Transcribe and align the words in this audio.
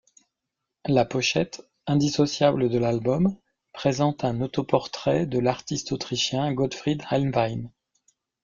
La 0.87 1.05
pochette, 1.05 1.61
indissociable 1.85 2.69
de 2.69 2.79
l'album, 2.79 3.37
présente 3.71 4.23
un 4.25 4.41
autoportrait 4.41 5.27
de 5.27 5.37
l'artiste 5.37 5.91
autrichien 5.91 6.51
Gottfried 6.53 7.03
Helnwein. 7.11 7.69